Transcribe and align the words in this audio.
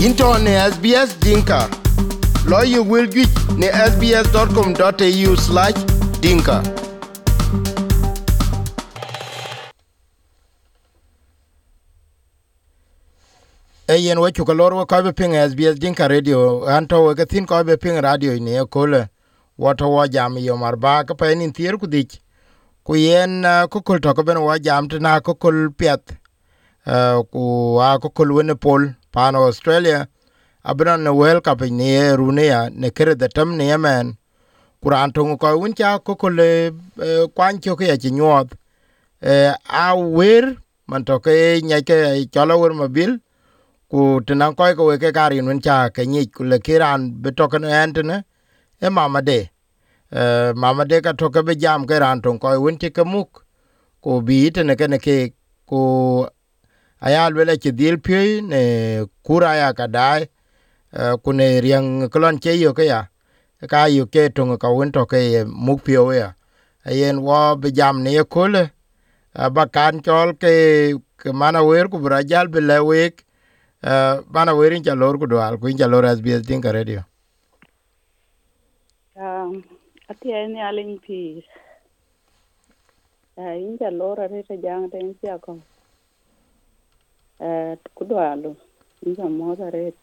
into 0.00 0.24
ne 0.38 0.52
SBS 0.70 1.10
Dinka. 1.20 1.68
Lawyer 2.46 2.82
will 2.82 3.06
get 3.06 3.28
ne 3.58 3.68
sbs.com.au 3.68 5.36
slash 5.36 5.74
dinka. 6.22 6.62
eyen 13.88 14.18
we 14.20 14.32
chuka 14.32 14.54
lor 14.54 14.74
we 14.74 14.84
kobe 14.86 15.12
ping 15.12 15.32
SBS 15.32 15.78
Dinka 15.78 16.08
Radio. 16.08 16.64
Anto 16.66 17.06
we 17.08 17.14
kathin 17.14 17.46
kobe 17.46 17.76
ping 17.76 18.00
radio 18.00 18.38
ni 18.38 18.56
e 18.56 18.64
kole. 18.64 19.08
Wato 19.58 19.90
wa 19.92 20.08
jam 20.08 20.38
yo 20.38 20.56
mar 20.56 20.76
ba 20.76 21.04
ka 21.04 21.14
pe 21.14 21.34
nin 21.34 21.52
tier 21.52 21.76
ku 21.76 21.86
dik 21.86 22.20
ku 22.84 22.94
yen 22.96 23.44
uh, 23.44 23.66
ku 23.66 23.82
kul 23.82 23.98
to 24.00 24.14
ko 24.14 24.22
ben 24.22 24.40
wa 24.40 24.56
jam 24.58 24.88
tna 24.88 25.20
ku 25.20 25.34
kul 25.34 25.70
piet 25.76 26.00
uh, 26.86 27.20
ku 27.32 27.76
a 27.80 27.98
ku 28.00 28.08
kul 28.08 28.32
wene 28.32 28.54
pol 28.54 28.94
pan 29.12 29.34
Australia 29.34 30.08
abran 30.64 31.00
ne 31.04 31.10
wel 31.10 31.40
ka 31.40 31.54
pe 31.54 31.70
ni 31.70 31.94
e 31.96 32.16
ne 32.80 32.90
kere 32.90 33.14
de 33.14 33.28
tam 33.28 33.56
ne 33.56 33.64
yemen 33.72 34.16
kuran 34.82 35.12
to 35.12 35.36
ko 35.36 35.58
won 35.58 35.74
cha 35.74 35.98
ko 35.98 36.14
kul 36.16 36.40
uh, 36.40 37.26
kwan 37.34 37.60
cho 37.60 37.76
ke 37.76 37.96
ti 38.02 38.10
nyot 38.10 38.48
uh, 39.22 39.28
e, 39.30 39.54
a 39.68 39.96
wer 39.96 40.56
man 40.88 41.04
to 41.04 41.18
ke 41.20 41.60
nya 41.62 41.82
ke 41.82 42.26
chola 42.34 42.56
wer 42.58 42.72
mobil 42.72 43.20
ku 43.90 44.20
tenan 44.26 44.54
ko 44.56 44.74
ko 44.74 44.98
ke 44.98 45.12
garin 45.12 45.46
wen 45.46 45.60
cha 45.60 45.88
ke 45.90 46.06
ni 46.06 46.26
ku 46.26 46.44
le 46.44 46.58
kiran 46.58 47.10
be 47.22 47.30
to 47.32 47.48
kan 47.48 47.62
enten 47.64 48.24
e 48.82 48.88
mama 48.88 49.22
de. 49.22 49.50
Eh, 50.12 50.52
mama 50.56 50.84
de 50.84 51.00
ka 51.00 51.12
to 51.12 51.30
ke 51.30 51.46
be 51.46 51.54
jam 51.54 51.86
ke 51.86 51.94
ran 52.00 52.20
ton 52.20 52.36
ko 52.38 52.50
wen 52.60 52.76
ti 52.76 52.90
ke 52.90 53.04
muk 53.06 53.46
ku 54.02 54.20
bi 54.26 54.50
te 54.50 54.62
ne 54.64 54.74
ke 54.74 54.86
ne 54.90 54.98
ke 54.98 55.30
ku 55.70 56.26
ayal 57.00 57.34
wele 57.34 57.56
ti 57.58 57.72
dil 57.72 57.98
pi 57.98 58.40
ne 58.40 58.62
kura 59.22 59.54
ya 59.56 59.72
ka 59.72 59.86
dai 59.86 60.28
eh, 60.92 61.14
ku 61.22 61.32
ne 61.32 61.60
riang 61.60 62.08
klon 62.10 62.38
che 62.40 62.52
yo 62.58 62.72
ke 62.72 62.84
ya 62.86 63.00
ka 63.68 63.86
yu 63.86 64.06
ke 64.06 64.28
to 64.34 64.56
ka 64.58 64.68
wen 64.72 64.92
to 64.92 65.06
ke 65.06 65.44
muk 65.46 65.84
pi 65.84 65.96
o 65.96 66.10
ya 66.12 66.34
yen 66.86 67.18
wo 67.22 67.56
be 67.56 67.70
jam 67.72 68.02
ne 68.02 68.22
ko 68.24 68.46
le 68.48 68.70
ba 69.54 69.66
kan 69.66 70.00
chol 70.02 70.32
ke 70.42 70.52
ke 71.16 71.32
mana 71.32 71.64
wer 71.64 71.88
ku 71.88 71.98
bra 71.98 72.22
jal 72.22 72.48
be 72.48 72.60
le 72.60 72.78
wek 72.92 73.24
Uh, 73.82 74.20
bana 74.28 74.52
werin 74.54 74.82
cha 74.84 74.92
lor 74.94 75.16
kudwal 75.16 75.56
kuin 75.58 75.78
cha 75.78 75.86
lor 75.88 76.02
SBS 76.04 76.44
Dinka 76.46 76.70
Radio. 76.70 77.00
Um, 79.16 79.64
atia 80.06 80.46
ni 80.48 80.60
alin 80.60 80.98
pi. 81.00 81.42
Uh, 83.38 83.56
inja 83.56 83.88
lora 83.90 84.28
rita 84.28 84.56
jang 84.60 84.90
den 84.90 85.16
sia 85.20 85.38
ko. 85.38 85.56
Uh, 87.72 87.78
kudwalo. 87.94 88.56
Inja 89.06 89.24
moda 89.28 89.70
ret. 89.70 89.96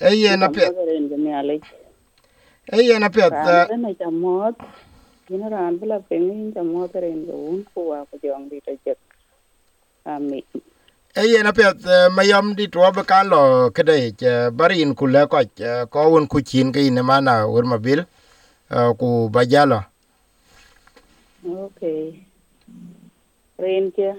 Eye 0.00 0.36
na 0.36 0.48
pet, 0.48 0.74
Moda 0.74 0.84
ren 0.86 1.08
ni 1.24 1.32
alin. 1.32 1.62
eye 2.72 2.98
na 2.98 3.08
pet, 3.10 3.32
Ran 3.32 3.64
den 3.68 3.82
na 3.82 3.94
cha 3.94 4.10
mod. 4.10 4.54
Ina 5.30 5.48
ran 5.50 5.78
bula 5.78 6.00
pengi 6.00 6.32
inja 6.32 6.62
moda 6.64 7.00
ren 7.00 7.26
go 7.26 7.34
un 7.50 7.66
ko 7.74 7.80
wa 7.90 8.04
ko 8.06 8.18
jong 8.22 8.48
di 8.50 8.60
ta 8.66 8.72
jek. 8.84 8.98
Ami. 10.06 10.44
eye 11.16 11.42
na 11.42 11.52
pet 11.52 11.78
mayam 12.16 12.54
di 12.56 12.68
tuwa 12.68 12.92
be 12.94 13.02
kan 13.04 13.28
lo 13.28 13.70
kede 13.70 14.14
barin 14.56 14.94
kule 14.94 15.26
ko 15.28 15.38
ko 15.90 16.16
un 16.16 16.26
ku 16.28 16.40
chin 16.42 16.72
ke 16.72 16.80
ine 16.86 17.02
mana 17.02 17.46
ur 17.48 17.64
mabil 17.64 18.00
uh, 18.70 18.92
ku 19.00 19.28
bajalo. 19.30 19.84
Okay. 21.46 22.26
Ren 23.58 23.92
kia. 23.92 24.14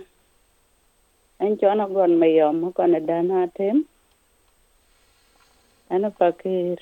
Anh 1.39 1.57
cho 1.57 1.75
nó 1.75 1.87
gần 1.87 2.19
mày 2.19 2.37
yom 2.37 2.71
còn 2.71 2.91
là 2.91 2.99
đàn 2.99 3.29
hạ 3.29 3.47
thêm. 3.53 3.83
Anh 5.87 6.01
fakir. 6.19 6.75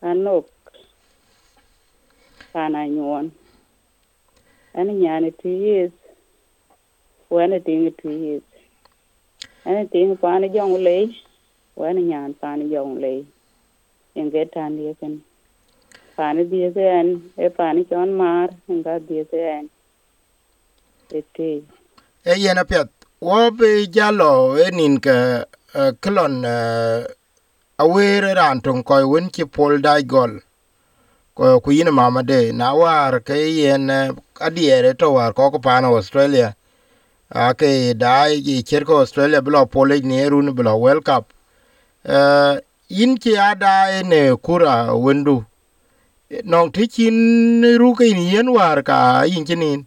Anok. 0.00 0.44
Kana 2.52 2.86
nyuan. 2.86 3.30
Anh 4.72 5.00
nyane 5.00 5.30
two 5.30 5.64
years. 5.64 5.92
Wana 7.30 7.58
tingi 7.58 7.90
two 8.02 8.10
years. 8.10 8.42
Anh 9.64 9.88
tingi 9.88 10.14
paani 10.16 10.48
jong 10.48 10.76
lei. 10.76 11.22
Wana 11.76 12.00
nyan 12.00 12.32
paani 12.40 12.64
jong 12.68 12.98
lei. 12.98 13.24
Yang 14.14 14.30
đi 14.30 14.44
dia 14.78 14.92
kan. 15.00 15.18
Paani 16.16 16.44
dia 16.50 16.70
kan. 16.74 17.20
E 17.36 17.48
anh 17.56 17.84
chon 17.84 18.12
mar. 18.12 18.50
Nga 18.68 18.92
anh 18.92 19.24
kan. 19.30 19.68
Ete. 21.10 21.62
Eye 22.24 22.54
na 22.54 22.64
pet, 22.64 22.86
wo 23.22 23.50
be 23.54 23.86
jalo 23.86 24.58
enin 24.58 24.98
ke 24.98 25.46
uh, 25.78 25.92
klon 26.02 26.42
uh, 26.44 27.06
awere 27.78 28.34
ran 28.34 28.60
tong 28.60 28.82
ko 28.82 28.96
un 29.16 29.30
chi 29.30 29.44
pol 29.44 29.78
dai 29.78 30.02
gol. 30.02 30.40
Ko 31.36 31.60
ku 31.60 31.70
yin 31.70 31.94
mama 31.94 32.24
de 32.24 32.50
na 32.50 32.74
war 32.74 33.20
ke 33.20 33.38
yen 33.58 33.88
uh, 33.90 34.10
adiere 34.40 34.98
to 34.98 35.12
war 35.12 35.32
ko 35.32 35.52
ko 35.52 35.58
Australia. 35.94 36.56
ake 37.32 37.94
dai 37.96 38.42
ji 38.42 38.62
cherko 38.64 38.98
Australia 39.04 39.40
bilo 39.40 39.70
pole 39.70 40.00
ni 40.02 40.18
run 40.28 40.50
bilo 40.52 40.74
World 40.80 41.04
Cup. 41.04 41.32
yin 42.04 42.58
in 42.88 43.16
ki 43.18 43.36
ada 43.36 44.02
ne 44.02 44.34
kura 44.36 44.90
wendu. 45.04 45.46
Nong 46.42 46.72
ti 46.72 46.88
chin 46.88 47.62
ru 47.78 47.94
yen 48.34 48.50
war 48.50 48.82
ka 48.82 49.22
yin 49.22 49.46
chinin. 49.46 49.86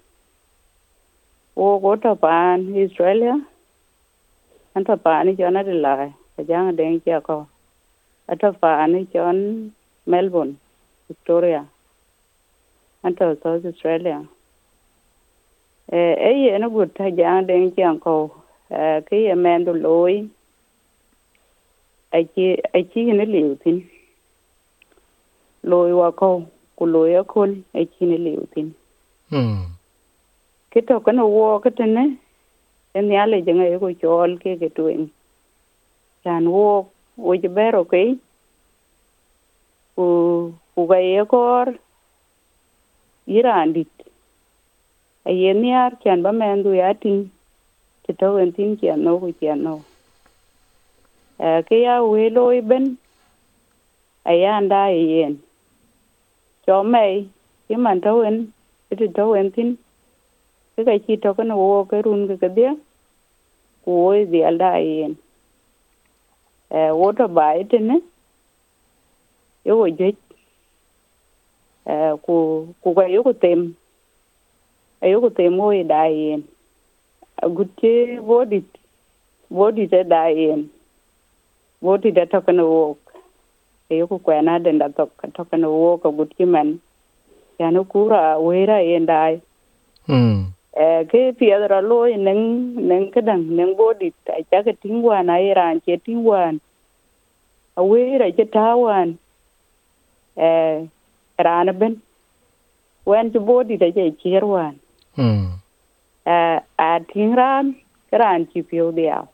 wo 1.55 1.79
go 1.79 1.95
to 1.95 2.15
pan 2.15 2.73
Australia. 2.75 3.35
An 4.75 4.85
to 4.85 4.97
pan 4.97 5.35
jo 5.37 5.49
na 5.49 5.63
de 5.63 5.73
lai. 5.73 6.13
Ta 6.35 6.43
jang 6.43 6.75
deng 6.75 7.03
cha 7.05 7.19
ko. 7.19 7.47
Ata 8.29 8.53
pan 8.53 9.07
jon 9.13 9.73
Melbourne, 10.05 10.57
Victoria. 11.07 11.65
An 13.03 13.15
to 13.15 13.37
South 13.43 13.65
Australia. 13.65 14.27
Eh 15.91 16.15
eh 16.27 16.35
ye 16.43 16.57
no 16.57 16.69
gut 16.69 16.95
ta 16.95 17.09
jang 17.09 17.47
deng 17.47 17.75
cha 17.75 17.93
ko. 17.99 18.15
Eh 18.69 19.01
ke 19.01 19.15
ye 19.27 19.35
men 19.35 19.65
do 19.65 19.73
loy 19.73 20.29
ai 22.13 22.23
chi 22.33 22.55
ai 22.73 22.83
chi 22.93 23.01
ne 23.11 23.25
liu 23.25 23.55
tin. 23.63 23.83
Loy 25.63 25.91
wa 25.93 26.11
ko. 26.11 26.47
Ku 26.77 26.85
loy 26.85 27.13
a 27.19 27.23
kun 27.23 27.63
ai 27.75 27.85
chi 27.85 28.05
ne 28.05 28.17
liu 28.17 28.47
Hmm 29.29 29.80
cái 30.71 30.81
to 30.87 30.99
cái 30.99 31.15
wo 31.15 31.59
cái 31.59 31.71
tên 31.77 31.95
en 31.95 32.15
em 32.91 33.09
nhớ 33.09 33.25
lại 33.25 33.43
chẳng 33.45 33.59
ai 33.59 33.95
chol 34.01 34.35
ke 34.43 34.57
cái 34.57 34.69
chuyện 34.75 35.07
chan 36.23 36.45
wo 36.45 36.83
wo 37.17 37.35
chỉ 37.41 37.47
bé 37.47 37.71
rồi 37.71 37.85
u 39.95 40.51
u 40.75 40.87
cái 40.87 41.15
ekor. 41.15 41.69
Iran 43.25 43.73
dit 43.73 43.87
ai 45.23 45.45
yar 45.45 45.57
nhớ 45.57 45.89
chan 46.03 46.23
ba 46.23 46.31
men 46.31 46.63
du 46.63 46.73
ya 46.73 46.93
tin. 46.93 47.27
Chỉ 48.07 48.13
to 48.17 48.37
en 48.37 48.51
tin 48.51 48.77
chan 48.81 49.03
no, 49.03 49.17
ku 49.17 49.31
chan 49.41 49.63
no. 49.63 49.79
Ke 51.37 51.83
ya 51.83 51.99
we 51.99 52.29
lôi 52.29 52.61
bên 52.61 52.95
ai 54.23 54.43
anda 54.43 54.83
ai 54.83 55.07
yen 55.07 55.35
chomei, 56.67 57.27
iman 57.67 57.67
cái 57.67 57.77
man 57.77 58.01
to 58.01 58.21
en 58.21 58.45
cái 58.89 59.07
to 59.13 59.33
en 59.33 59.51
tin. 59.51 59.75
Cái 60.85 60.99
cái 60.99 60.99
chi 61.07 61.15
to 61.15 61.43
nó 61.43 61.55
wo 61.55 61.83
ke 61.83 62.01
run 62.01 62.37
ke 62.37 62.47
dia 62.55 62.73
wo 63.85 64.15
di 64.31 64.39
alda 64.41 64.73
yen 64.77 65.13
e 66.69 66.89
wo 66.89 67.11
to 67.11 67.27
bai 67.27 67.63
tene 67.69 67.99
yo 69.65 69.77
wo 69.77 69.87
je 69.87 70.11
e 71.85 71.95
ku 72.21 72.67
ku 72.81 72.93
ga 72.93 73.05
yo 73.07 73.23
ku 73.23 73.33
tem 73.33 73.73
ayo 75.01 75.21
ku 75.21 75.29
tem 75.29 75.57
wo 75.57 75.73
da 75.83 76.03
yen 76.05 76.41
agutte 77.41 78.21
body 78.21 78.61
body 79.49 79.87
da 79.87 80.03
da 80.03 80.25
yen 80.25 80.69
di 82.01 82.11
da 82.11 82.25
to 82.25 82.41
kana 82.41 82.63
wo 82.63 82.97
ayo 83.89 84.07
ku 84.07 84.19
kwena 84.19 84.59
den 84.59 84.77
da 84.77 84.87
to 84.87 85.09
to 85.33 85.43
kana 85.45 85.69
wo 85.69 85.97
ka 85.97 86.09
gutti 86.09 86.45
man 86.45 86.79
ya 87.59 87.69
no 87.71 87.83
kura 87.83 88.39
wera 88.39 88.81
yen 88.81 89.05
dai. 89.05 89.41
Hmm. 90.07 90.50
Eh 90.73 91.03
ke 91.11 91.35
piedra 91.35 91.81
lo 91.81 92.07
neng 92.07 92.75
neng 92.87 93.11
kedang 93.11 93.43
neng 93.43 93.75
body 93.75 94.11
ta 94.23 94.39
cha 94.49 94.63
ke 94.63 94.73
tingwan 94.79 95.27
ai 95.27 95.51
ran 95.53 95.81
che 95.83 95.97
tingwan 95.99 96.59
awe 97.75 98.01
ra 98.17 98.27
che 98.31 98.45
tawan 98.47 99.17
eh 100.35 100.87
ran 101.37 101.67
ben 101.79 101.99
wen 103.03 103.31
che 103.31 103.39
body 103.39 103.77
ta 103.77 103.91
che 103.91 104.15
chirwan 104.21 104.79
mm 105.17 105.47
eh 106.23 106.59
a 106.77 106.89
tingran 107.11 107.75
ran 108.11 108.47
chi 108.47 108.63
pio 108.63 108.91
dia 108.91 109.27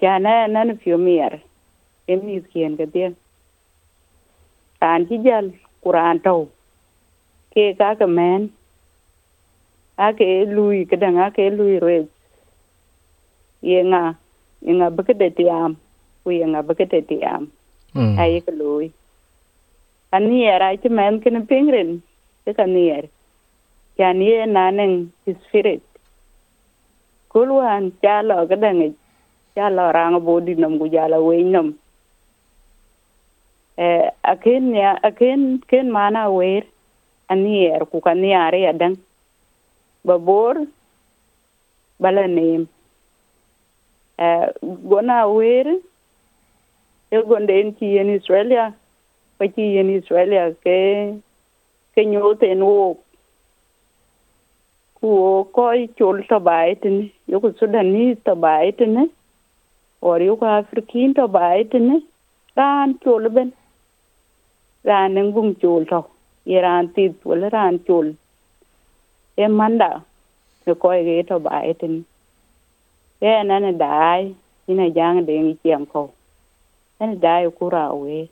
cha 0.00 0.18
na 0.18 0.46
na 0.50 0.74
pio 0.74 0.98
mier 0.98 1.38
em 2.10 2.20
mi 2.26 2.42
kien 2.50 2.74
ke 2.76 2.86
dia 2.90 3.12
ran 4.82 5.06
chi 5.06 5.16
jal 5.22 5.46
kuran 5.82 6.18
to 6.26 6.48
ke 7.54 7.64
ka 7.78 7.94
ka 7.94 8.06
men 8.06 8.50
ake 9.98 10.44
lui 10.46 10.84
kedang 10.84 11.16
ake 11.16 11.50
lui 11.50 11.78
re 11.80 12.06
yenga 13.62 14.16
yenga 14.60 14.90
bekede 14.92 15.32
tiam 15.36 15.76
ku 16.22 16.30
yenga 16.30 16.60
bekede 16.62 17.00
tiam. 17.08 17.48
Mm 17.96 18.18
ai 18.20 18.40
ke 18.44 18.52
lui 18.52 18.92
anier 20.12 20.60
ai 20.60 20.76
che 20.76 20.88
men 20.88 21.20
ken 21.20 21.46
pingren 21.48 22.02
ke 22.44 22.52
kanier 22.52 23.08
yan 23.96 24.20
ye 24.20 24.44
naneng 24.44 25.08
spirit. 25.24 25.80
Kulwan 27.32 27.92
chalo 28.02 28.44
kedang 28.44 28.92
chalo 29.56 29.84
rang 29.96 30.20
bodi 30.20 30.54
nom 30.54 30.78
ku 30.78 30.88
jala 30.92 31.16
we 31.24 31.42
nom. 31.42 31.72
Eh 33.78 34.12
akin 34.24 34.74
ya 34.76 35.00
akin 35.00 35.64
ken 35.64 35.88
mana 35.88 36.28
wer 36.28 36.64
anier 37.32 37.80
ku 37.88 38.00
kaniare 38.04 38.68
adang 38.68 39.00
babor 40.06 40.54
bala 42.02 42.24
nem 42.36 42.62
e, 44.18 44.26
gona 44.90 45.18
wer 45.36 45.66
el 47.14 47.22
gonde 47.30 47.54
en 47.60 47.72
ki 47.78 47.88
en 48.02 48.14
Australia 48.16 48.64
pa 49.38 49.44
ki 49.54 49.66
en 49.80 49.90
Australia 49.96 50.44
ke 50.64 50.78
ke 51.94 52.02
nyote 52.12 52.46
en 52.54 52.62
wo 52.68 52.86
ku 55.00 55.12
ko 55.56 55.64
chol 55.98 56.18
to 56.30 56.38
baitne 56.48 57.04
yo 57.32 57.40
ku 57.44 57.48
Sudanese 57.58 58.18
to 58.26 58.34
baitne 58.44 59.02
or 60.00 60.18
yo 60.28 60.36
ku 60.40 60.46
Afrikin 60.58 61.14
to 61.18 61.26
baitne 61.38 61.96
ran 62.56 62.98
chol 63.04 63.28
ben. 63.36 63.52
Ran 64.88 65.18
en 65.20 65.32
bung 65.34 65.52
chol 65.62 65.82
to 65.90 66.00
yeran 66.52 66.94
tit 66.94 67.14
wala 67.30 67.48
ran 67.56 67.78
chol 67.86 68.06
e 69.36 69.46
manda 69.58 69.90
ne 70.66 70.72
ko 70.74 70.88
ge 71.06 71.22
to 71.28 71.36
baitne 71.46 72.04
ye 73.22 73.32
na 73.48 73.56
ne 73.64 73.72
dai 73.72 74.34
ina 74.70 74.86
jang 74.96 75.18
de 75.26 75.34
ngi 75.42 75.54
chiam 75.62 75.82
ko. 75.92 76.02
Na 76.98 77.06
ne 77.06 77.16
dai 77.24 77.44
ku 77.58 77.68
ra 77.74 77.84
we. 77.94 78.28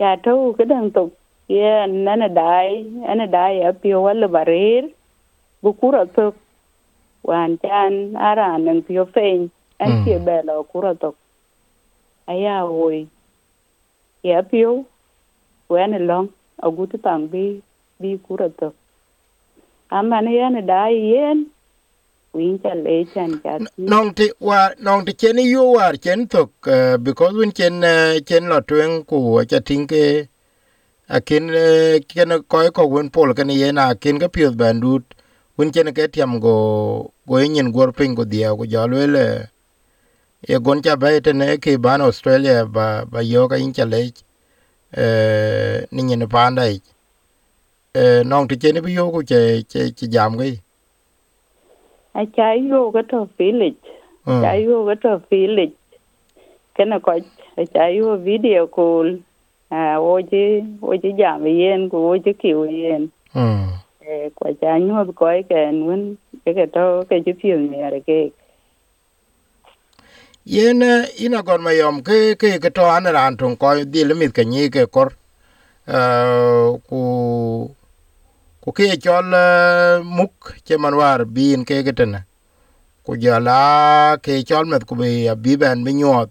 Ya 0.00 0.16
to 0.24 0.32
ke 0.56 0.64
dang 0.72 0.90
to 0.94 1.02
ye 1.48 1.86
na 1.86 2.14
ne 2.20 2.28
dai 2.28 2.68
ana 3.10 3.26
dai 3.26 3.54
a 3.68 3.72
pio 3.72 4.00
wala 4.06 4.28
barir 4.28 4.84
bu 5.62 5.70
kura 5.80 6.02
to 6.16 6.34
wan 7.22 7.58
chan 7.62 8.16
ara 8.28 8.58
nang 8.58 8.82
pio 8.86 9.04
fein. 9.14 9.50
An 9.80 9.90
Mm. 9.90 10.04
che 10.04 10.18
bela 10.26 10.54
kura 10.70 10.94
to. 10.94 11.10
Aya 12.30 12.56
woi 12.64 13.06
ya 14.22 14.42
pio 14.42 14.84
wen 15.68 15.92
long 16.06 16.28
agutu 16.62 16.96
tang 17.02 17.26
bi 17.32 17.44
bi 18.00 18.16
kura 18.26 18.48
to 18.58 18.68
amane 19.98 20.32
ya 20.40 20.48
ne 20.50 20.62
dai 20.70 20.94
yen. 21.12 21.38
Win 22.34 22.58
cha 22.62 22.72
le 22.84 22.96
chan 23.14 23.30
cha 23.42 23.54
ti. 23.76 23.86
nong 23.90 24.10
ti 24.18 24.26
war 24.40 24.74
nong 24.86 25.04
ti 25.06 25.12
chen 25.20 25.38
yu 25.38 25.62
war 25.76 25.94
chen 26.04 26.28
tok 26.28 26.50
uh, 26.68 26.96
because 26.98 27.34
when 27.34 27.52
chen 27.52 27.84
uh, 27.84 28.18
chen 28.28 28.44
lo 28.52 28.60
twen 28.68 29.04
ku 29.10 29.18
cha 29.50 29.60
ting 29.68 29.86
ke 29.92 30.28
akin 31.08 31.44
ken 32.10 32.30
ko 32.50 32.58
ko 32.76 32.84
wen 32.94 33.10
pol 33.10 33.34
kan 33.34 33.50
ye 33.50 33.72
na 33.72 33.90
akin 33.94 34.18
ka 34.22 34.28
pio 34.28 34.50
bandut 34.52 35.04
when 35.56 35.72
chen 35.72 35.88
ke 35.94 36.04
tiam 36.14 36.40
go 36.40 36.56
go 37.28 37.36
yin 37.38 37.72
gor 37.72 37.92
pin 37.92 38.14
go 38.14 38.24
dia 38.24 38.54
go 38.56 38.64
ja 38.64 38.86
le. 38.86 39.46
Ye 40.48 40.58
gon 40.60 40.82
cha 40.82 40.96
ba 40.96 41.20
te 41.20 41.32
ne 41.32 41.56
ke 41.58 41.78
ban 41.80 42.00
australia 42.02 42.66
ba 42.66 43.06
ba 43.12 43.20
yo 43.22 43.48
ka 43.48 43.56
in 43.56 43.72
cha 43.74 43.84
le 43.84 44.12
eh 44.92 45.86
ni 45.92 46.02
nyen 46.02 46.28
pa 46.28 46.50
ndai 46.50 46.76
eh 46.76 46.93
nong 47.94 48.48
ti 48.48 48.56
chen 48.56 48.82
bi 48.82 48.92
yo 48.92 49.10
ku 49.10 49.22
che 49.22 49.62
che 49.70 49.94
che 49.94 50.06
jam 50.08 50.34
ge 50.38 50.58
a 52.14 52.26
cha 52.26 52.52
yo 52.58 52.90
ga 52.90 53.02
to 53.02 53.28
village 53.38 53.78
mm 54.26 54.42
cha 54.42 54.52
yo 54.58 54.84
ga 54.84 54.94
to 54.98 55.22
village 55.30 55.76
kana 56.76 56.98
ko 57.00 57.14
a 57.56 57.66
cha 57.66 57.86
yo 57.86 58.16
video 58.18 58.66
call 58.66 59.18
a 59.70 59.98
o 59.98 60.18
ji 60.20 60.42
o 60.82 60.96
ji 60.96 61.12
jam 61.18 61.46
yen 61.46 61.88
ko 61.90 62.02
o 62.10 62.16
ji 62.18 62.34
ki 62.34 62.50
yen 62.50 63.10
mm 63.34 63.62
e 64.02 64.30
ko 64.34 64.50
cha 64.60 64.74
nyu 64.78 65.12
ko 65.14 65.26
ke 65.50 65.60
nun 65.72 66.18
ke 66.44 66.50
ke 66.58 66.66
to 66.74 67.06
ke 67.08 67.22
ji 67.24 67.32
pio 67.32 67.56
ni 67.62 67.78
are 67.82 68.00
ke 68.02 68.18
yen 70.44 70.82
eh, 70.82 71.06
ina 71.24 71.42
gon 71.46 71.62
ma 71.62 71.70
yom 71.70 72.02
ke 72.02 72.34
ke 72.34 72.58
ke 72.58 72.74
to 72.74 72.82
an 72.96 73.06
ran 73.06 73.36
tun 73.36 73.56
ko 73.56 73.72
di 73.84 74.04
le 74.04 74.14
mit 74.18 74.34
ke 74.34 74.42
ni 74.44 74.68
ke 74.68 74.90
kor 74.90 75.08
eh, 75.86 76.74
ku 76.90 77.00
ku 78.64 78.72
ke 78.72 78.96
chol 78.96 79.28
eh, 79.28 80.00
muk 80.00 80.56
che 80.64 80.80
manwar 80.80 81.28
bin 81.28 81.68
ke 81.68 81.84
getena 81.84 82.24
ku 83.04 83.12
jala 83.20 84.16
ke 84.24 84.40
chol 84.40 84.64
met 84.64 84.88
ku 84.88 84.96
be 84.96 85.28
eh, 85.28 85.36
bi 85.36 85.52
ben 85.60 85.84
bi 85.84 85.92
nyot 85.92 86.30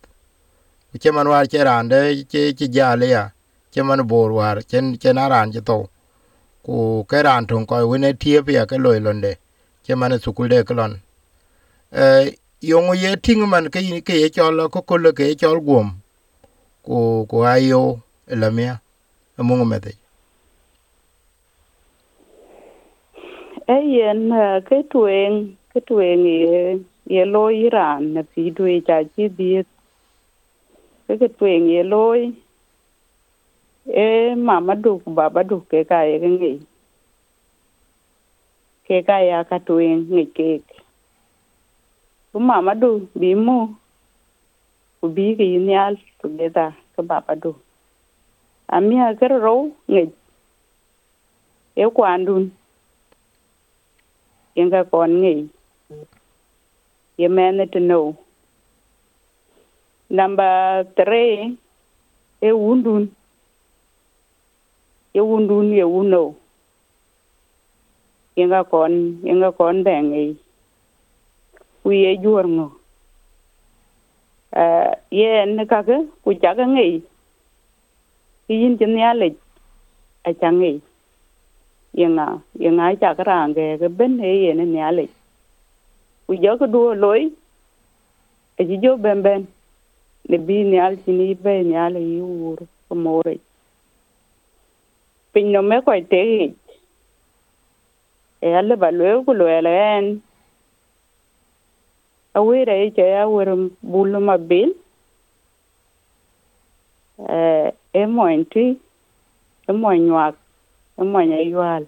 ku 0.89 0.97
che 0.97 1.11
manwar 1.13 1.45
che 1.45 1.61
rande 1.61 2.25
che 2.25 2.57
che 2.57 2.65
jale 2.73 3.05
ya, 3.05 3.23
che 3.69 3.83
man 3.83 4.01
bor 4.01 4.31
war 4.33 4.65
chen 4.65 4.97
chen 4.97 5.21
aran 5.21 5.53
che 5.53 5.61
to 5.61 5.77
ku 6.65 7.05
ke 7.05 7.21
ran 7.21 7.45
tun 7.45 7.67
ko 7.69 7.85
wene 7.85 8.17
tie 8.17 8.41
pia 8.41 8.65
ke 8.65 8.81
loy 8.81 8.97
londe 8.97 9.37
che 9.85 9.93
man 9.93 10.13
e 10.13 10.17
su 10.17 10.33
kul 10.33 10.49
de 10.49 10.63
klon 10.63 10.93
e 11.93 12.01
eh, 12.01 12.39
yong 12.65 12.97
ye 12.97 13.13
ting 13.21 13.45
man 13.45 13.69
ke 13.69 14.01
ke 14.01 14.13
ye 14.25 14.27
chol 14.33 14.57
ko 14.73 14.81
ko 14.81 14.97
ke 15.13 15.37
chol 15.37 15.61
gum 15.61 16.01
ku 16.81 17.27
ku 17.29 17.45
ayo 17.45 18.01
elamia 18.25 18.81
amungu 19.37 19.65
e 19.65 19.69
e 19.69 19.69
mete 19.69 20.02
e 23.67 23.75
yen 23.95 24.31
ke 24.67 24.77
tuen 24.91 25.55
ke 25.73 25.79
tuen 25.87 26.25
ye 26.25 26.79
ye 27.07 27.23
lo 27.25 27.47
iran 27.47 28.13
na 28.13 28.21
pi 28.31 28.51
dwe 28.51 28.81
cha 28.87 28.97
chi 29.15 29.27
di 29.37 29.49
ke 31.07 31.13
ke 31.21 31.27
tuen 31.37 31.69
ye 31.71 31.83
lo 31.83 32.03
e 33.87 34.35
mama 34.35 34.75
du 34.75 34.99
baba 35.05 35.43
du 35.43 35.57
ke 35.71 35.83
ka 35.89 35.99
ye 36.09 36.17
ngi 36.19 36.53
ke 38.87 38.97
ka 39.07 39.17
ya 39.29 39.43
ka 39.49 39.57
tuen 39.67 39.97
ngi 40.11 40.25
ke 40.35 40.49
ku 42.31 42.39
mama 42.39 42.73
du 42.81 42.89
bi 43.19 43.31
mu 43.45 43.59
ku 44.99 45.07
bi 45.15 45.35
ke 45.37 45.45
nyal 45.69 45.95
da 46.55 46.67
ke 46.95 47.01
baba 47.09 47.35
du 47.35 47.51
amia 48.67 49.07
ke 49.19 49.27
ro 49.45 49.55
ngi 49.87 50.03
e 51.75 51.85
kwandun 51.95 52.43
yenga 54.55 54.81
kon 54.91 55.11
ngi. 55.21 55.35
Ye 57.19 57.27
mene 57.27 57.65
to 57.71 57.79
know 57.79 58.17
number 60.09 60.83
3 60.95 61.57
e 62.41 62.49
wundun. 62.61 63.03
Ye 65.13 65.21
wundun 65.21 65.67
ye 65.77 65.83
wuno 65.93 66.35
yenga 68.37 68.63
kon 68.71 68.93
yenga 69.27 69.49
kon 69.57 69.83
bengi 69.85 70.37
ku 71.83 71.91
ye 71.91 72.11
uh, 72.17 72.45
ngo 72.55 72.67
eh 74.61 74.93
ye 75.11 75.45
ne 75.45 75.63
kake 75.65 75.97
ku 76.23 76.29
jaga 76.41 76.65
ngi. 76.65 77.01
Yin 78.47 78.77
tin 78.77 78.97
ya 78.97 79.13
le 79.13 79.27
a 80.25 80.31
changi 80.33 80.81
yenga 82.01 82.27
yenga 82.63 82.85
cha 83.01 83.15
karange 83.17 83.65
ke 83.79 83.87
ben 83.97 84.19
he 84.19 84.31
ye 84.45 84.53
ne 84.53 84.65
ya 84.77 84.89
le. 84.97 85.05
Ku 86.25 86.35
jo 86.43 86.57
ko 86.57 86.65
duo 86.73 86.93
loy 86.93 87.21
e 88.59 88.61
ji 88.67 88.77
jo 88.83 88.97
ben 88.97 89.21
ben. 89.21 89.47
Ne 90.29 90.37
bi 90.37 90.63
ne 90.63 90.77
al 90.79 90.95
chini 91.03 91.33
be 91.35 91.53
ne 91.63 91.75
al 91.85 91.95
yi 91.99 92.19
wur 92.21 92.59
ko 92.87 92.95
more 92.95 93.35
pin 95.33 95.51
no 95.51 95.61
me 95.61 95.81
ko 95.85 95.91
te 96.11 96.21
e 98.41 98.53
alle 98.59 98.75
ba 98.75 98.89
lo 98.99 99.23
ko 99.25 99.33
lo 99.33 99.45
ele 99.47 99.73
en. 99.95 100.05
A 102.35 102.39
wira 102.41 102.73
e 102.85 102.91
che 102.95 103.05
ya 103.15 103.27
wur 103.27 103.47
bulu 103.91 104.19
ma 104.27 104.37
bil. 104.37 104.71
Eh 107.29 107.71
e 107.93 108.05
mo 108.05 108.23
enti 108.35 108.65
e 109.69 109.71
mo 109.71 109.91
nyak 110.97 111.05
e 111.07 111.11
mo 111.11 111.19
nya 111.19 111.39
yual 111.41 111.83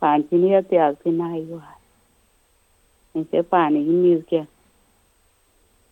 pan 0.00 0.22
tin 0.28 0.46
ya 0.48 0.60
ti 0.62 0.76
al 0.78 0.94
tin 0.96 1.20
ai 1.20 1.44
wa 1.50 1.62
en 3.14 3.24
se 3.30 3.42
pan 3.42 3.74
ni 3.74 3.80
mi 3.80 4.22
ke 4.22 4.46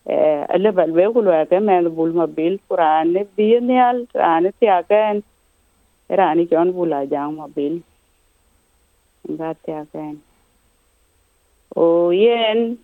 eh 0.07 0.47
alle 0.55 0.73
bal 0.73 0.91
we 0.93 1.05
ku 1.15 1.21
lo 1.23 1.33
ke 1.51 1.61
men 1.61 1.95
bul 1.95 2.13
ma 2.13 2.27
bil 2.27 2.59
quran 2.69 3.13
ne 3.13 3.25
bi 3.37 3.61
ne 3.61 3.81
al 3.81 4.07
ran 4.15 4.53
ti 4.61 4.67
a 4.67 4.83
ken 4.83 5.23
rani 6.19 6.47
jon 6.47 6.73
bula 6.73 7.07
jang 7.07 7.37
ma 7.37 7.47
bil 7.47 7.81
nga 9.33 9.55
te 9.55 9.73
a 9.73 9.85
ken 9.93 10.15
o 11.77 12.11
yen 12.11 12.79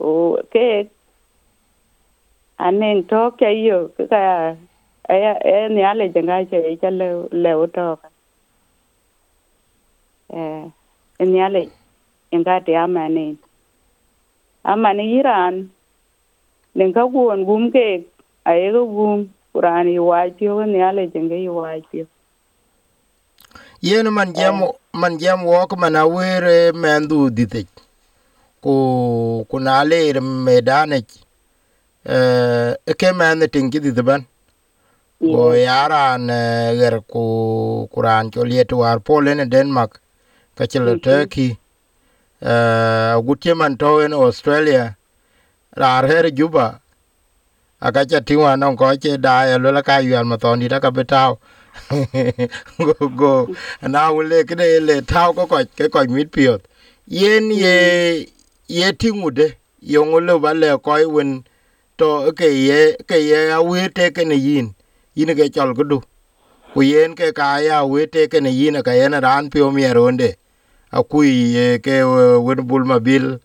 o 0.00 0.10
ke 0.52 0.66
anen 2.66 3.02
to 3.10 3.20
ke 3.38 3.48
yo 3.66 3.78
ke 3.96 4.06
ka 4.12 4.20
aya 5.14 5.32
e 5.54 5.56
ni 5.74 5.82
ale 5.90 6.04
janga 6.14 6.44
che 6.50 6.58
e 6.70 6.76
cha 6.80 6.90
le 7.00 7.08
le 7.42 7.52
o 7.54 7.66
to 7.66 7.86
eh 10.30 10.64
ni 11.26 11.40
ale 11.40 11.68
inga 12.30 12.60
te 12.60 12.72
amane 12.76 13.36
amane 14.64 15.04
iran 15.18 15.68
nen 16.74 16.92
ka 16.92 17.02
guon 17.12 17.44
gum 17.44 17.70
ke 17.72 18.04
aye 18.44 18.72
go 18.72 18.82
gum 18.86 19.28
kurani 19.52 19.98
wa 19.98 20.20
pio 20.36 20.64
ni 20.66 20.82
ale 20.82 21.06
janga 21.12 21.34
yi 21.36 21.48
wa 21.48 21.72
pio 21.90 22.06
yen 23.80 24.10
man 24.10 24.32
jam 24.34 24.62
man 24.92 25.18
jam 25.18 25.44
wok 25.46 25.76
man 25.78 25.94
awere 25.96 26.72
men 26.74 27.08
du 27.08 27.30
dite. 27.30 27.66
Ku 28.62 29.46
ku 29.50 29.58
na 29.60 29.84
ler 29.84 30.20
medane 30.20 31.02
eh 32.04 32.74
ke 32.98 33.12
men 33.14 33.48
tin 33.52 33.70
ki 33.70 33.78
dite 33.80 34.02
ban. 34.02 34.26
Go 35.22 35.52
yaran 35.54 36.30
eh, 36.30 36.74
ger 36.78 37.00
ku 37.06 37.88
kuran 37.92 38.30
cho 38.30 38.42
liet 38.42 38.72
war 38.72 38.98
polen 39.00 39.48
denmark 39.50 40.00
ka 40.58 40.66
chelo 40.66 40.98
turkey. 41.06 41.50
Eh 42.42 43.14
gutye 43.26 43.54
man 43.56 43.76
to 43.78 44.00
in 44.00 44.12
australia. 44.12 44.96
Rar 45.76 46.06
her 46.10 46.30
juba. 46.30 46.80
Aka 47.80 48.06
cha 48.10 48.20
tiwa 48.20 48.58
non 48.58 48.76
ko 48.76 48.90
che 48.98 49.16
da 49.18 49.44
ya 49.46 49.56
lo 49.58 49.70
ka 49.82 49.98
yal 49.98 50.24
ma 50.24 50.36
ton 50.36 50.58
di 50.58 50.66
da 50.68 50.80
ka 50.80 50.90
betaw 50.90 51.38
go 52.78 53.08
go. 53.20 53.54
Na 53.82 54.10
wule 54.10 54.42
kede 54.48 54.80
le 54.82 55.02
taw 55.02 55.32
ko 55.32 55.46
ko 55.46 55.62
ke 55.76 55.86
ko 55.88 56.02
mit 56.10 56.32
piot 56.34 56.62
yen 57.06 57.50
ye 57.52 58.26
ye 58.68 58.92
tingude 58.92 59.54
yongole 59.82 60.40
ba 60.42 60.54
le 60.54 60.78
ko 60.78 60.98
wen 61.14 61.44
to 61.98 62.32
ke 62.32 62.50
ye 62.50 62.96
ke 63.06 63.16
ye 63.22 63.50
a 63.54 63.62
we 63.62 63.88
te 63.88 64.10
ke 64.10 64.24
ne 64.26 64.34
yin 64.34 64.74
yin 65.14 65.30
ke 65.38 65.46
chol 65.54 65.70
gudu 65.74 66.02
ku 66.74 66.82
yen 66.82 67.14
ke 67.14 67.32
ka 67.32 67.58
ya 67.62 67.84
we 67.86 68.06
te 68.06 68.26
ke 68.26 68.40
ne 68.42 68.50
yin 68.50 68.82
ka 68.82 68.92
yen 68.92 69.14
ran 69.14 69.50
pio 69.50 69.70
mi 69.70 69.86
ronde 69.86 70.37
a 70.92 71.02
kui 71.02 71.30
ye 71.56 71.78
ke 71.78 71.94
eh, 72.00 72.38
wen 72.46 72.66
bul 72.66 72.84
ma 72.84 72.98
bil 72.98 73.38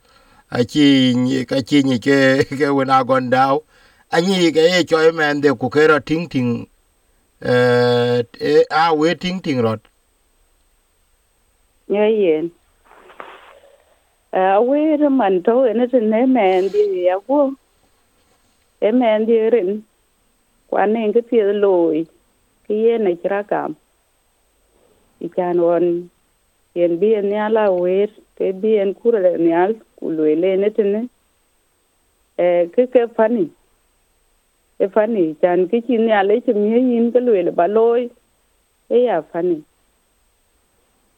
a 0.51 0.63
chi 0.63 1.45
ka 1.49 1.61
chi 1.67 1.83
ni 1.83 1.99
ke 1.99 2.17
ke 2.59 2.67
wen 2.77 2.89
agon 2.89 3.29
daw 3.29 3.59
anyi 4.15 4.51
ke 4.55 4.61
ye 4.73 4.83
choy 4.83 5.11
men 5.11 5.41
de 5.41 5.55
ku 5.55 5.69
ke 5.69 5.87
ra 5.91 5.99
ting 5.99 6.27
ting 6.29 6.67
eh, 7.41 8.23
eh 8.39 8.63
a 8.69 8.93
we 8.95 9.15
ting 9.15 9.39
ting 9.41 9.61
rot 9.61 9.81
ye 11.87 12.05
yen. 12.23 12.51
Eh, 14.33 14.53
a 14.57 14.61
we 14.61 14.95
re 14.95 15.09
man 15.09 15.43
to 15.43 15.65
ene 15.69 15.85
te 15.91 15.99
ne 15.99 16.25
men 16.25 16.69
di 16.73 17.05
ya 17.05 17.17
wo. 17.27 17.53
E 18.81 18.91
men 18.91 19.25
di 19.25 19.37
rin. 19.53 19.85
Kwan 20.69 20.93
ne 20.93 21.11
ke 21.13 21.21
ti 21.29 21.37
loy. 21.63 22.05
Ki 22.65 22.73
ye 22.85 22.97
ne 22.97 23.15
kra 23.15 23.43
kam. 23.47 23.75
I 25.21 25.27
kan 25.27 25.61
won 25.61 26.09
yen 26.75 26.97
bi 26.99 27.07
bien 27.13 27.29
niala 27.29 27.69
wer 27.71 28.09
ke 28.37 28.51
bien 28.61 28.93
kure 28.93 29.37
nial 29.37 29.75
kulwele 29.97 30.57
netene 30.57 31.01
e 32.37 32.43
eh, 32.43 32.69
ke 32.73 32.87
ke 32.93 33.01
fani. 33.15 33.45
E 34.79 34.87
fani 34.87 35.35
chan 35.41 35.67
ke 35.69 35.85
chin 35.85 36.01
niale 36.07 36.41
chim 36.45 36.57
ye 36.71 36.79
yin 36.89 37.11
ke 37.13 37.19
lwele 37.21 37.51
baloi 37.59 38.09
e 38.89 39.03
ya 39.05 39.21
fani. 39.21 39.61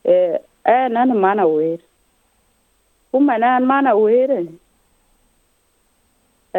E 0.04 0.16
e 0.76 0.78
nan 0.96 1.16
mana 1.18 1.48
wer 1.48 1.80
kuma 3.12 3.38
nan 3.38 3.66
mana 3.66 3.96
wer 3.96 4.32
e 4.32 4.44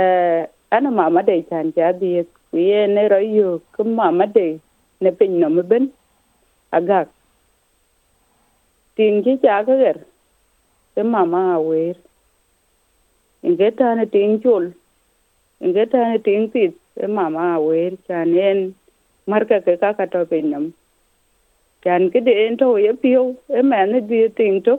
eh, 0.00 0.46
ana 0.72 0.90
mama 0.90 1.22
dai 1.22 1.42
chan 1.50 1.72
ja 1.76 1.92
bi 1.92 2.24
ye 2.52 2.86
ne 2.86 3.08
royo 3.12 3.60
kuma 3.76 4.08
mama 4.08 4.26
dai 4.26 4.56
ne 5.00 5.10
pin 5.12 5.40
no 5.40 5.48
mben 5.50 5.92
agak. 6.72 7.08
Tin 8.96 9.22
ji 9.24 9.36
cha 9.42 9.62
ga 9.62 9.76
ger? 9.82 9.98
E 10.96 11.02
mama 11.02 11.60
wer 11.60 11.94
inge 13.42 13.70
ta 13.78 13.94
ne 13.94 14.06
tin 14.06 14.40
chul. 14.42 14.72
Inge 15.64 15.84
ta 15.92 16.00
ne 16.10 16.18
tin 16.18 16.50
ti 16.52 16.64
e 17.04 17.06
mama 17.06 17.60
wer 17.60 17.92
chan 18.08 18.36
en 18.48 18.74
marka 19.30 19.60
ke 19.66 19.80
ka 19.80 19.92
ka 19.98 20.06
to 20.06 20.24
pe 20.30 20.40
nam. 20.42 20.72
Chan 21.84 22.10
ke 22.12 22.20
de 22.26 22.32
en 22.46 22.56
to 22.58 22.76
ye 22.78 22.92
pio 23.02 23.22
e 23.48 23.62
ma 23.62 23.84
ne 23.86 24.00
di 24.00 24.28
tin 24.38 24.62
to. 24.62 24.78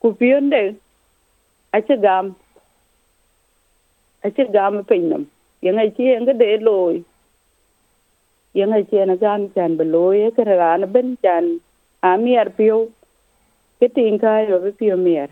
Ku 0.00 0.14
pion 0.14 0.50
de 0.50 0.62
che 1.86 1.96
gam. 2.06 2.36
A 4.24 4.30
che 4.30 4.44
gam 4.52 4.84
pe 4.84 4.98
nam. 4.98 5.26
Yang 5.62 5.78
ai 5.78 5.90
chi 5.96 6.04
yang 6.12 6.26
de 6.26 6.58
loy 6.58 7.04
yang 8.54 8.72
ai 8.72 8.84
chi 8.90 9.04
na 9.06 9.16
gam 9.16 9.50
chan 9.54 9.76
be 9.78 9.84
loy 9.84 10.30
ke 10.36 10.44
ra 10.44 10.76
na 10.76 10.86
ben 10.86 11.16
chan 11.22 11.60
a 12.02 12.18
mier 12.18 12.50
piu. 12.50 12.90
Ke 13.80 13.88
tin 13.94 14.18
ka 14.18 14.40
yo 14.48 14.58
be 14.60 14.72
piu 14.72 14.96
mier. 14.96 15.28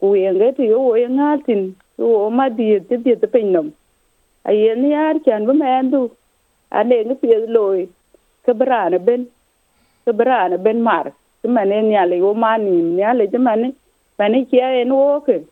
Ku 0.00 0.14
yang 0.14 0.38
ge 0.38 0.56
ti 0.56 0.64
yo 0.72 0.94
yang 0.96 1.18
atin 1.20 1.76
yo 1.98 2.30
ma 2.30 2.48
di 2.48 2.80
ti 2.88 2.96
di 2.96 3.14
te 3.16 3.26
pin 3.26 3.52
nam 3.52 3.72
a 4.44 4.52
ni 4.52 4.94
ar 4.94 5.16
chan 5.24 5.46
be 5.46 5.52
men 5.52 5.90
du. 5.90 6.10
A 6.72 6.84
ne 6.84 7.04
nge 7.04 7.14
pio 7.22 7.38
loy 7.48 7.88
ke 8.44 8.52
bra 8.60 8.88
na 8.88 8.98
ben. 8.98 9.28
Ke 10.04 10.12
bra 10.12 10.48
na 10.48 10.56
ben 10.56 10.82
mar. 10.82 11.12
Ti 11.42 11.48
mane 11.48 11.82
nyale 11.82 12.16
yo 12.18 12.34
mani 12.34 12.82
nyale 12.98 13.30
ti 13.32 13.38
mane 13.38 13.68
mane 14.18 14.46
chia 14.50 14.68
en 14.82 14.92
wo 14.92 15.20
ke. 15.20 15.32
E 15.32 15.38
e, 15.38 15.42
e 15.42 15.46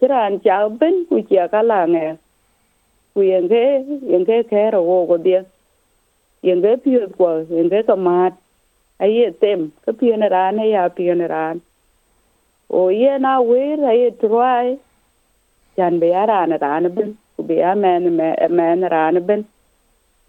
Kiran 0.00 0.42
cha 0.44 0.68
ben, 0.68 1.06
ku 1.08 1.22
chia 1.22 1.48
kala 1.48 1.86
nge. 1.86 2.18
Ku 3.14 3.20
yenge 3.20 3.64
yenge 4.12 4.36
ke 4.50 4.70
ro 4.72 4.82
wo 4.82 5.06
go 5.06 5.16
dia. 5.16 5.44
Yenge 6.44 6.82
pio 6.84 7.08
ko 7.18 7.44
yenge 7.50 7.86
ka 7.86 7.96
ai 9.00 9.08
aye 9.08 9.30
tem, 9.40 9.72
ka 9.84 9.92
pio 9.92 10.14
e 10.14 10.16
na 10.16 10.28
ran 10.28 10.58
ya 10.58 10.88
pio 10.88 11.14
na 11.14 11.26
ran 11.26 11.60
o 12.68 12.88
ye 12.88 13.18
na 13.18 13.40
we 13.40 13.60
aye 13.92 14.10
try 14.20 14.78
chan 15.76 15.98
be 16.00 16.14
ara 16.14 16.46
na 16.46 16.56
ran 16.56 16.88
ben, 16.94 17.18
ku 17.36 17.42
be 17.42 17.60
a 17.60 17.74
men 17.74 18.06
e 18.06 18.48
men 18.48 18.84
e 18.84 18.88
ran 18.88 19.20
ben. 19.26 19.44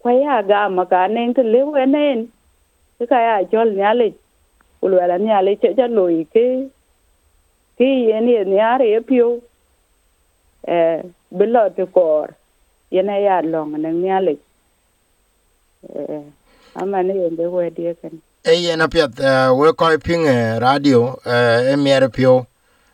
Kwa 0.01 0.13
ya 0.13 0.41
ga 0.41 0.69
ma 0.69 0.85
ka 0.85 1.07
nen 1.07 1.33
cái 1.33 1.43
le 1.43 1.61
we 1.63 1.85
nen 1.85 2.27
ka 3.09 3.19
ya 3.19 3.43
chol 3.51 3.69
nyale 3.75 4.13
ulwala 4.81 5.17
ni 5.17 5.31
ale 5.31 5.55
che 5.61 5.73
cha 5.77 5.87
loi 5.87 6.23
ke 6.33 6.69
ki 7.77 7.89
ye 8.09 8.19
ni 8.21 8.33
ni 8.45 8.59
are 8.59 8.85
ye 8.85 8.99
pio. 9.01 9.41
Eh 10.67 11.01
bilo 11.31 11.69
te 11.75 11.85
kor 11.85 12.29
ye 12.91 13.01
na 13.01 13.15
ya 13.17 13.41
long 13.41 13.71
na 13.81 13.89
ni 13.89 14.09
ale 14.11 14.37
eh 15.89 16.23
mà 16.85 17.01
ne 17.01 17.13
ye 17.13 17.29
de 17.29 17.45
we 17.49 17.69
die 17.69 17.93
kan 18.01 18.21
Eh, 18.47 18.51
eh, 18.51 18.55
eh, 18.55 18.59
e 18.59 18.63
yen 18.63 18.81
apiath 18.81 19.19
we 19.59 19.73
koy 19.73 19.97
ping 19.97 20.25
radio 20.61 21.19
e 21.25 21.75
mier 21.75 22.09
pio 22.09 22.47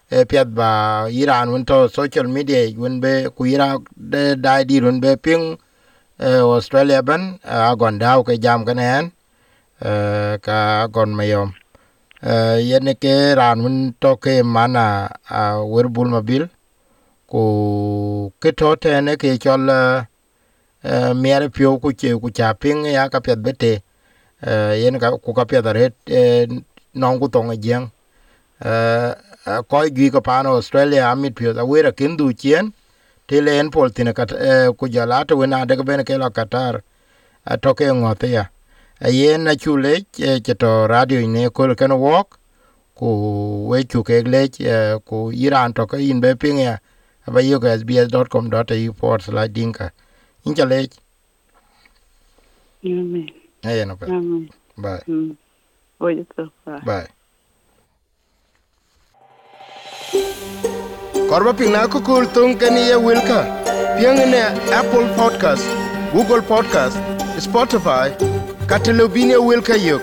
e 0.10 0.26
piat 0.26 0.48
ba 0.48 1.06
iran 1.12 1.50
un 1.50 1.64
to 1.66 1.88
social 1.90 2.28
media 2.28 2.66
un 2.78 3.00
be 3.00 3.30
ku 3.36 3.46
ira 3.46 3.78
de 3.96 4.36
dai 4.36 4.64
di 4.66 4.82
won 4.82 5.00
be 5.00 5.16
ping 5.16 5.58
australia 6.20 7.04
ban 7.04 7.40
a 7.44 7.76
gon 7.76 8.00
daw 8.00 8.24
ke 8.24 8.42
jam 8.42 8.66
kan 8.66 8.80
en 8.80 9.12
ka 10.42 10.88
gon 10.88 11.14
mayom 11.14 11.54
uh, 12.24 12.58
yene 12.58 12.94
ke 12.98 13.36
ran 13.38 13.62
un 13.62 13.94
to 14.02 14.18
ke 14.18 14.42
mana 14.44 15.10
a 15.30 15.62
wer 15.62 15.88
bul 15.88 16.10
mabil 16.10 16.50
ku 17.30 18.32
ke 18.42 18.52
to 18.58 18.76
te 18.76 19.02
ne 19.02 19.16
ke 19.22 19.38
chol 19.38 19.70
uh, 19.70 21.14
mier 21.14 21.50
pio 21.50 21.78
ku 21.78 21.94
che 21.94 22.10
ku 22.22 22.30
cha 22.38 22.54
ping 22.54 22.86
ya 22.86 23.10
ka 23.10 23.20
piat 23.20 23.38
bete 23.38 23.74
uh, 23.78 23.93
Eh, 24.44 24.84
yen 24.84 25.00
ka 25.00 25.12
ku 25.24 25.34
ka 25.34 25.46
pet 25.46 25.66
ret 25.66 25.94
eh, 26.08 26.48
non 26.94 27.20
ku 27.20 27.28
tong 27.30 27.52
e 27.54 27.58
jeng 27.58 27.90
eh, 28.60 29.14
ko 29.70 29.78
gi 29.96 30.10
ko 30.12 30.22
pano 30.22 30.50
australia 30.60 31.12
amit 31.12 31.36
pio 31.36 31.54
da 31.54 31.64
wera 31.64 31.92
kin 31.92 32.18
du 32.18 32.34
chien. 32.34 32.74
Ti 33.28 33.42
len 33.42 33.70
pol 33.72 33.90
tin 33.96 34.14
ka 34.14 34.24
uh, 34.24 34.74
ku 34.78 34.88
jala 34.90 35.26
to 35.26 35.36
na 35.48 35.66
de 35.66 35.76
ben 35.84 36.04
ke 36.06 36.18
la 36.20 36.30
qatar. 36.30 36.82
To 37.64 37.74
ke 37.74 37.86
ngote 37.92 38.30
ya. 38.32 38.46
Yen 39.02 39.44
na 39.44 39.56
chu 39.56 39.78
le 39.78 40.06
che 40.14 40.54
to 40.56 40.88
radio 40.88 41.28
ne 41.28 41.50
ko 41.50 41.76
ken 41.76 41.92
wok. 42.06 42.38
Ku 42.96 43.68
we 43.70 43.84
chu 43.86 44.04
ke 44.04 44.24
le 44.28 44.48
ku 45.08 45.32
iran 45.32 45.74
to 45.74 45.86
ka 45.88 45.98
in 45.98 46.20
be 46.22 46.36
ping 46.36 46.58
ya. 46.60 46.78
Ba 47.28 47.42
yo 47.42 47.60
ga 47.60 47.78
sbs.com.au/dinka 47.80 49.92
inchalech 50.46 50.92
Amen. 52.86 53.43
Haya 53.64 53.86
napenda. 53.86 54.16
Ah, 54.18 54.82
Bye. 54.82 55.04
Mm. 55.08 55.36
Ngoja 56.02 56.24
tu. 56.36 56.44
Bye. 56.86 57.08
Korba 61.30 61.54
pina 61.54 61.88
kukul 61.88 62.28
tung 62.34 62.58
kaniya 62.58 62.98
wilka. 63.00 63.42
Piangene 63.98 64.42
Apple 64.74 65.08
Podcast, 65.16 65.64
Google 66.14 66.42
Podcast, 66.42 66.98
Spotify, 67.40 68.12
katilobine 68.68 69.38
wilka 69.38 69.76
yuk. 69.76 70.02